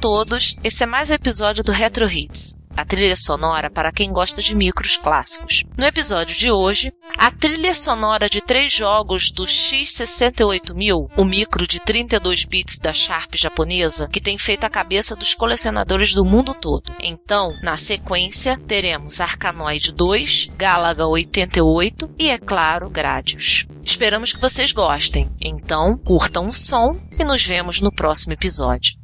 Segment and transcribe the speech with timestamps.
[0.00, 4.42] Todos, esse é mais um episódio do Retro Hits, a trilha sonora para quem gosta
[4.42, 5.64] de micros clássicos.
[5.76, 11.80] No episódio de hoje, a trilha sonora de três jogos do X68000, o micro de
[11.80, 16.92] 32 bits da Sharp japonesa, que tem feito a cabeça dos colecionadores do mundo todo.
[17.00, 23.66] Então, na sequência, teremos Arkanoid 2, Galaga 88 e, é claro, Gradius.
[23.82, 25.30] Esperamos que vocês gostem.
[25.40, 28.94] Então, curtam o som e nos vemos no próximo episódio.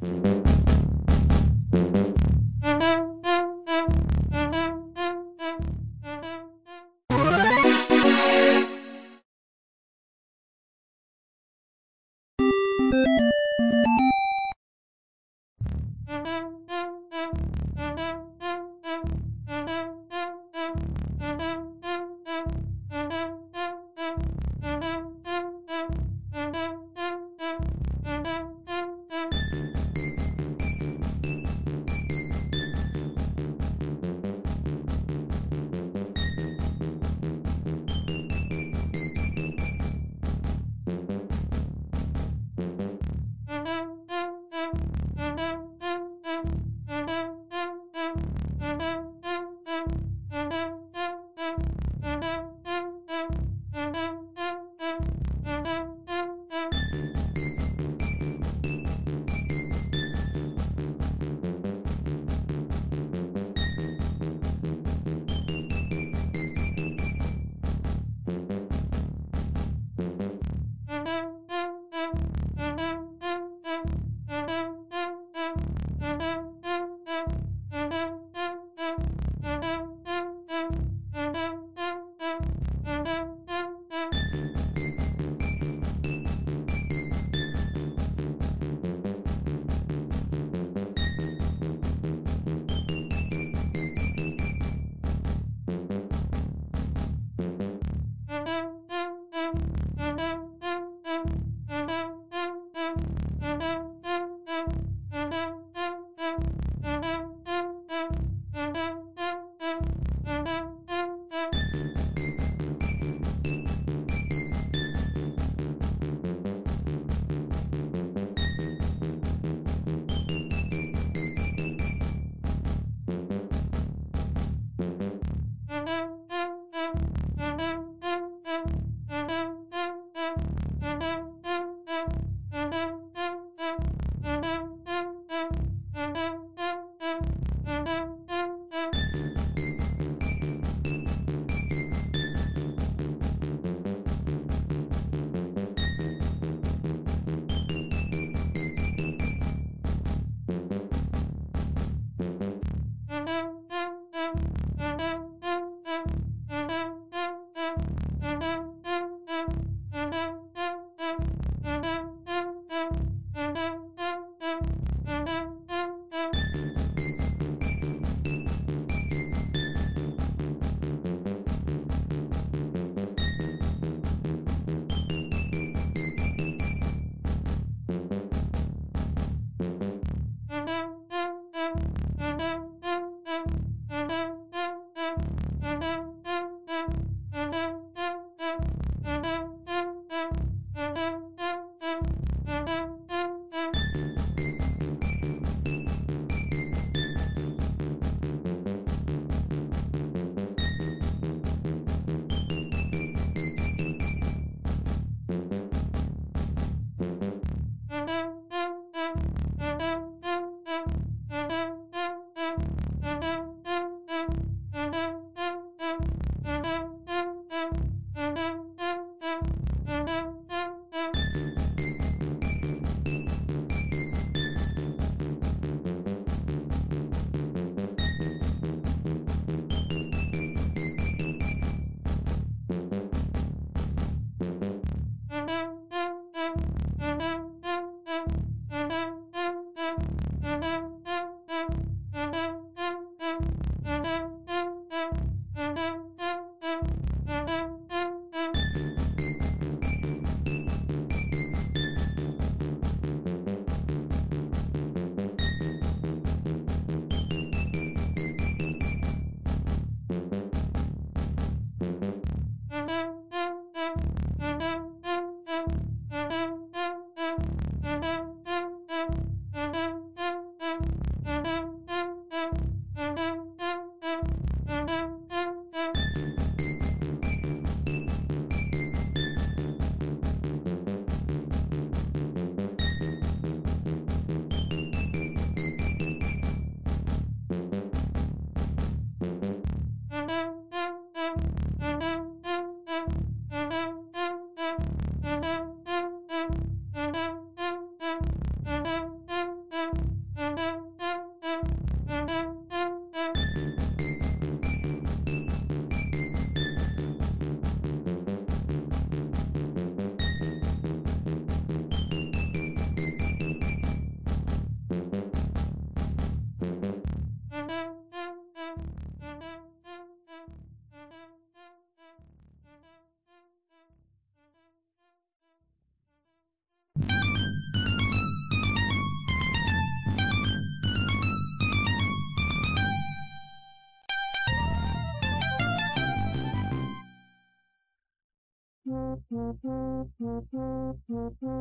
[339.61, 341.52] Thank you.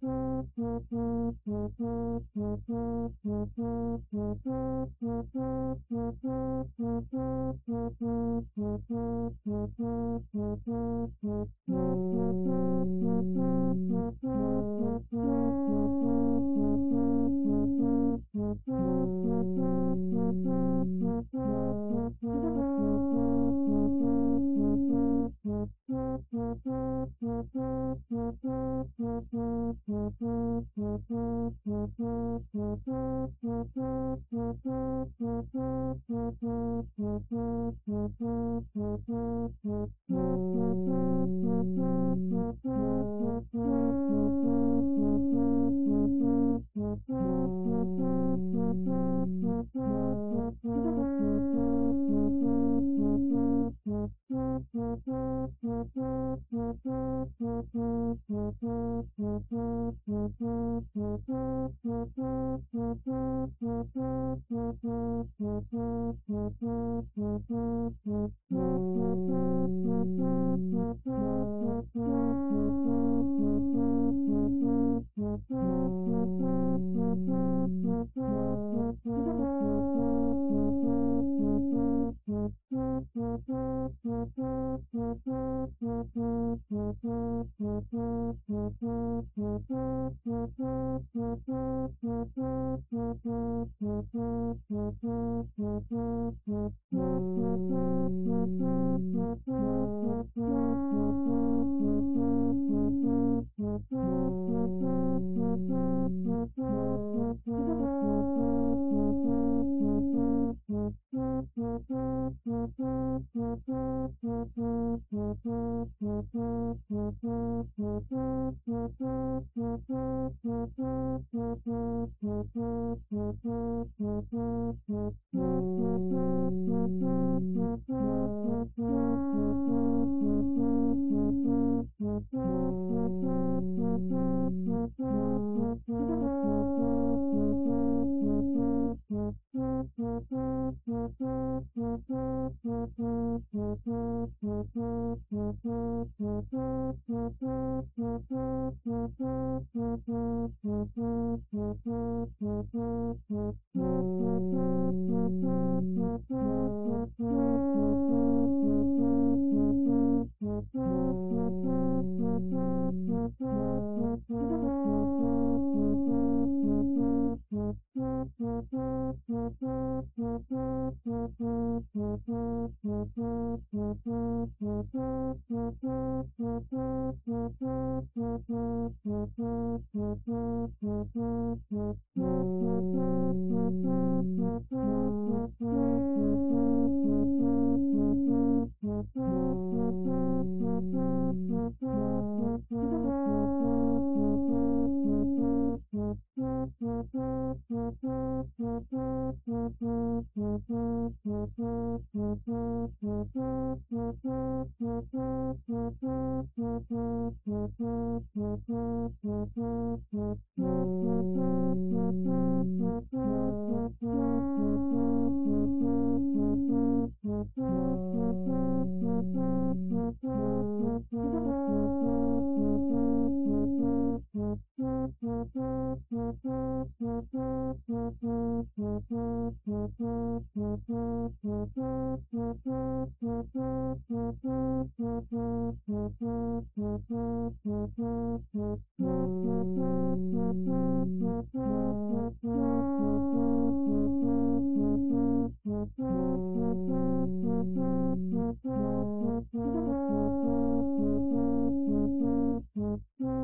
[0.00, 0.21] mm-hmm.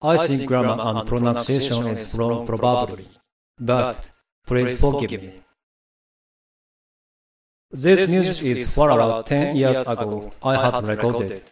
[0.00, 3.08] I think grammar and pronunciation is wrong probably,
[3.58, 4.10] but
[4.46, 5.42] please forgive me.
[7.70, 10.32] This music is for about 10 years ago.
[10.42, 11.42] I had recorded.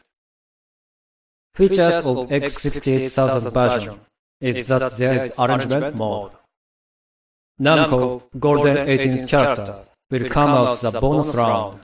[1.57, 4.00] Features of X68000 version
[4.41, 6.33] is that there is arrangement mode.
[7.61, 11.81] Namco Golden 18th character will come out the bonus round.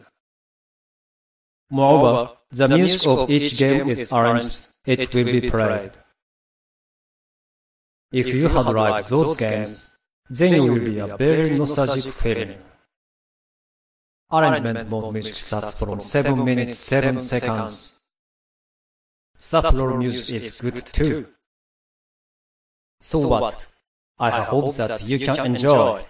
[1.71, 5.93] Moreover, the music of each game is arranged, it will be played.
[8.13, 12.59] If you had liked those games, then you will be a very nostalgic feeling.
[14.31, 18.03] Arrangement mode music starts from 7 minutes 7 seconds.
[19.39, 21.27] Sub roll music is good too.
[23.01, 23.67] So what?
[24.19, 26.05] I hope that you can enjoy.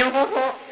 [0.00, 0.63] のほほ。